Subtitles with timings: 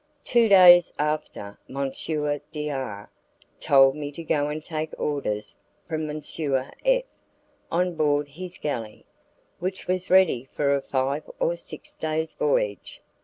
[0.23, 1.59] Two days afterwards,
[2.09, 2.41] M.
[2.51, 3.11] D R,
[3.59, 5.55] told me to go and take orders
[5.87, 6.23] from M.
[6.83, 7.03] F
[7.71, 9.05] on board his galley,
[9.59, 12.99] which was ready for a five or six days' voyage.